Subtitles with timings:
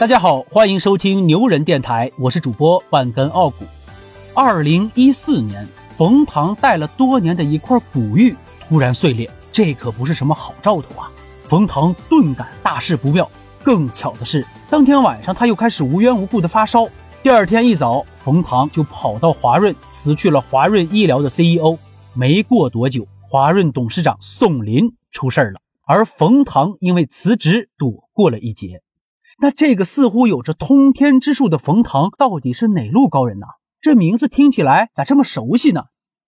[0.00, 3.64] 大家好，欢迎收听牛人电台，我是主播万根傲骨。
[4.34, 5.66] 二零一四年，
[5.96, 11.08] 冯唐戴了多年的一块古玉突然碎裂，这可不是什么好兆头啊！
[11.44, 13.30] 冯唐顿感大事不妙。
[13.62, 16.86] 更巧的是，当天晚上他又开始无缘无故的发烧。
[17.22, 21.78] 第二天一早，冯唐就跑到华润辞去了华润医疗的 CEO。
[22.12, 28.82] 没过多久，华润董事长宋林出事了，而冯唐因为辞职躲过了一劫。
[29.44, 33.46] 那这个似乎有着通天之术的冯唐到底是哪路高人呢？
[33.82, 35.82] 这名字听起来咋这么熟悉呢？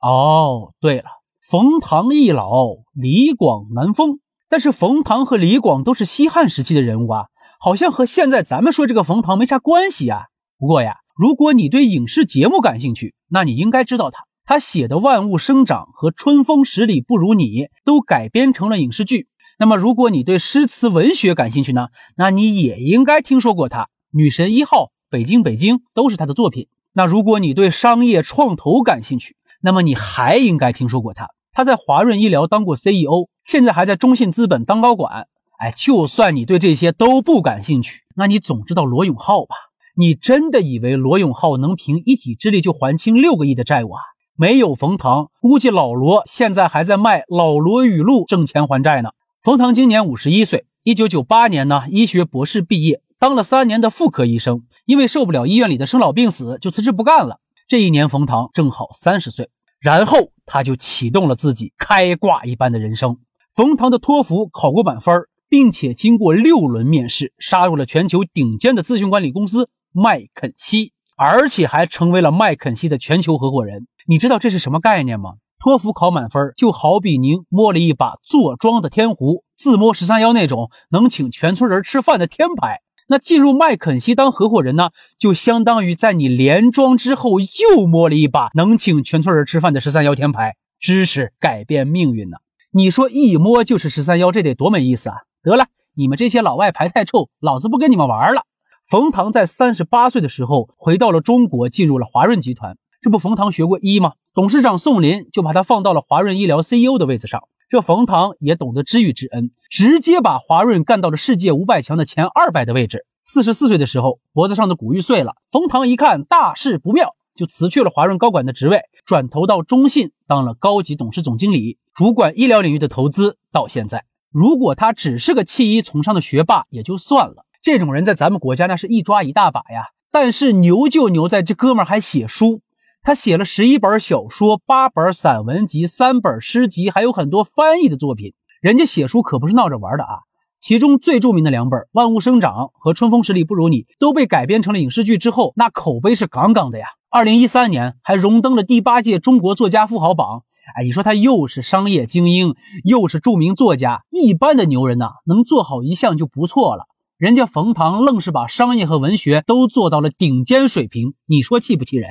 [0.00, 1.06] 哦，对了，
[1.42, 4.20] 冯唐易老，李广难封。
[4.48, 7.24] 但是冯唐和李广都是西汉时期的人物啊，
[7.58, 10.26] 好像和现在咱们说这个冯唐没啥关系啊。
[10.56, 19.26] 不过呀，如果你对影视节目感兴趣，那你应该知道他，他写的《万物生长》和《春风十里不如你》都改编成了影视剧。
[19.60, 21.88] 那么，如果你对诗词文学感兴趣呢？
[22.16, 26.68] 那你也应该听说过他，《女神一号》《北京北京》都是他的作品。
[26.94, 31.28] 那如果你对商业创投感兴趣，那么你还应该听说过他。
[31.52, 35.26] 他在华润医疗当过 CEO，现在还在中信资本当高管。
[35.58, 39.56] 哎，就算你对这些都不感兴趣，那你总知道罗永浩吧？
[39.94, 44.00] 你真的以为罗永浩能凭一己之力就还清六个亿的债务啊？
[44.38, 49.10] 没有冯唐，估计老罗现在还在卖《老罗语录》挣钱还债呢。
[49.42, 57.40] 冯唐今年五十一岁，一九九八年呢，医学博士毕业，当了三年的妇科医生，因为受不了医院里的生老病死，就辞职不干了。
[57.66, 59.48] 这一年，冯唐正好三十岁，
[59.80, 63.16] 然后他就启动了自己开挂一般的人生。
[63.54, 73.86] 冯唐的托福考过满分，并且经过六轮面试，杀入了全球顶尖的咨询管理公司麦肯锡，而且还成为了麦肯锡的全球合伙人。
[74.06, 75.36] 你知道这是什么概念吗？
[75.60, 82.80] 托福考满分，就好比您摸了一把坐庄的天胡，自摸十三幺那种能请全村人吃饭的天牌。
[83.08, 90.56] 那进入麦肯锡当合伙人呢，就相当于在你连庄之后又摸了一把能请全村人吃饭的十三幺天牌。
[90.80, 92.38] 知识改变命运呢？
[92.72, 95.16] 你说一摸就是十三幺，这得多没意思啊！
[95.42, 98.44] 得了，你们这些老外牌太臭，老子不跟你们玩了。
[98.88, 102.78] 冯唐在三十八岁的时候回到了中国，进入了华润集团。
[103.02, 104.12] 这不，冯唐学过医吗？
[104.32, 107.42] 董事长宋林就把他放到了华润医疗 CEO 的位置上。
[107.68, 113.06] 这冯唐也懂得知遇之恩，直接把华润干到了世界五百强的前二百的位置。
[113.22, 123.36] 四十四岁的时候，脖子上的骨玉碎了，冯唐一看大事不妙，就辞去了华润高管的职位，转投到中信当了高级董事总经理，主管医疗领域的投资。
[123.52, 129.86] 到现在，如果他只是个弃医从商的学霸也就算了，这种人在咱们国家那是一抓一大把呀。
[130.12, 132.62] 但是牛就牛在这哥们儿还写书。
[133.02, 138.34] 他写了十一本小说、八本散文集、三本诗集，还有很多翻译的作品。
[138.60, 140.18] 人家写书可不是闹着玩的啊！
[140.58, 146.84] 其中最著名的两本《万物生长》和《春风十里不如你》都被改编成了影视剧之后，那口碑是杠杠的呀。
[147.08, 150.42] 二零一三年还荣登了第八届中国作家富豪榜。
[150.76, 156.84] 哎，你说他又是商业精英，又是著名作家，一般的牛人呐，能做好一项就不错了。
[157.16, 162.10] 人家冯唐愣是把商业和文学都做到了顶尖水平，你说气不气人？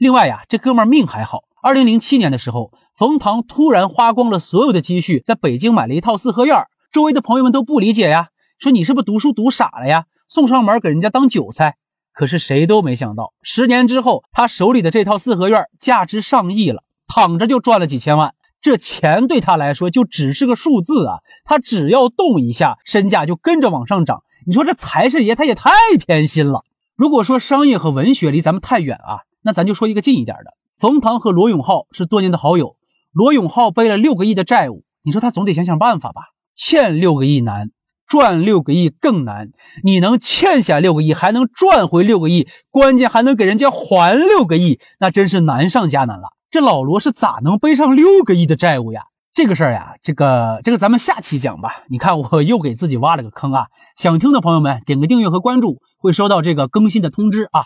[0.00, 1.44] 另外呀，这哥们命还好。
[1.62, 6.56] 二零零七年的时候，冯唐突然花光了所有的积蓄，在北京买了一套四合院。
[6.90, 8.28] 周围的朋友们都不理解呀，
[8.58, 10.06] 说你是不是读书读傻了呀？
[10.26, 11.76] 送上门给人家当韭菜。
[12.14, 18.34] 可是谁都没想到，十年之后，他手里的这套四合院价值上亿了，躺着就赚了几千万。
[18.62, 24.22] 这钱对他来说就只是个数字啊，他只要动一下，身价就跟着往上涨。
[24.46, 26.64] 你说这财神爷他也太偏心了。
[26.96, 29.28] 如果说商业和文学离咱们太远啊。
[29.42, 32.76] 那咱就说一个近一点的，冯唐和罗永浩是多年的好友。
[33.12, 36.22] 罗永浩背了六个亿的债务，你说他总得想想办法吧？
[36.54, 37.70] 欠六个亿难，
[38.06, 39.50] 赚六个亿更难。
[39.82, 46.28] 你能欠下六个亿，还能赚回六个亿，关键还能给人家还六个亿，那真是难上加难了。
[46.50, 49.04] 这老罗是咋能背上六个亿的债务呀？
[49.32, 51.84] 这个事儿呀，这个这个咱们下期讲吧。
[51.88, 53.66] 你看我 又给自己挖了个坑啊！
[53.96, 57.64] 想听的朋友们点个订阅和关注，会收到这个更新的通知啊。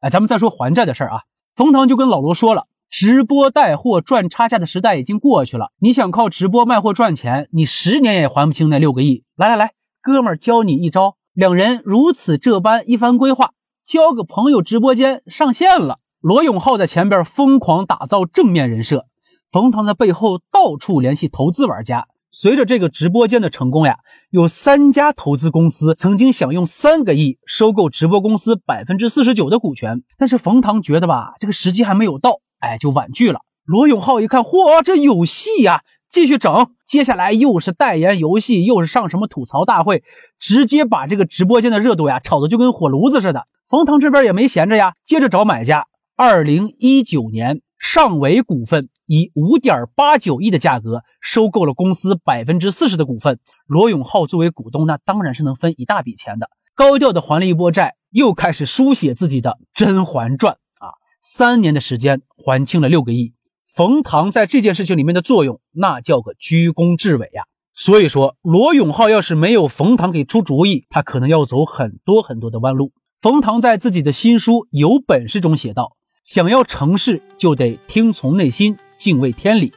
[0.00, 1.22] 哎，咱们再说还债的事儿啊。
[1.54, 5.72] 冯唐就跟老罗说了，直播带货赚差价的时代已经过去了。
[5.80, 9.24] 你想靠直播卖货赚钱，你十年也还不清那六个亿。
[9.36, 11.16] 来来来，哥们儿教你一招。
[11.34, 13.52] 两人如此这般一番规划，
[13.84, 15.98] 交个朋友直播间上线了。
[16.20, 19.06] 罗永浩在前边疯狂打造正面人设，
[19.50, 22.08] 冯唐在背后到处联系投资玩家。
[22.30, 23.96] 随着这个直播间的成功呀。
[24.30, 33.40] 有三家投资公司曾经想用三个亿收购直播公司百分之四十九的股权，但是冯唐觉得吧，这个时机还没有到，哎，就婉拒了。
[33.64, 36.68] 罗永浩一看，嚯，这有戏呀，继续整。
[36.86, 40.02] 接下来又是代言游戏，又是上什么吐槽大会，
[40.38, 43.46] 直接把这个直播间的热度呀炒得就跟火炉子似的。
[43.68, 45.86] 冯唐这边也没闲着呀，接着找买家。
[46.16, 53.38] 二零一九年，上伟股份以五点八九亿的价格收购了公司百分之四十的股份。
[53.66, 56.50] 罗永浩作为股东，那当然是能分一大笔钱的。
[56.74, 60.54] 高调的还了一波债，又开始书写自己的《甄嬛传》
[60.84, 63.34] 啊，三年的时间还清了六个亿。
[63.74, 67.44] 冯唐在这件事情里面的作用，那叫个居功至伟呀。
[67.74, 72.92] 所以说，罗永浩要是没有冯唐给出主意，他可能要走很多很多的弯路。
[73.20, 75.96] 冯唐在自己的新书《有本事》中写道
[76.28, 79.72] ：“想要成事，就得听从内心，敬畏天理。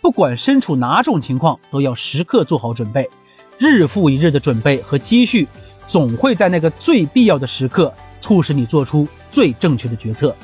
[0.00, 3.08] 不管身处哪种情况，都要时刻做好准备。
[3.56, 5.46] 日复一日的准备和积蓄，
[5.86, 10.34] 总会在那个最必要的时刻，促使你做出最正确的决策。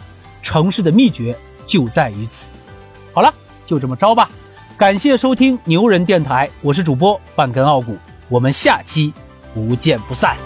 [0.44, 2.52] 成事的秘诀就在于此。”
[3.12, 3.34] 好了，
[3.66, 4.30] 就这么着吧。
[4.76, 7.96] 感谢收听牛人电台，我是主播半根傲骨，
[8.28, 9.12] 我们下期
[9.52, 10.36] 不见不散。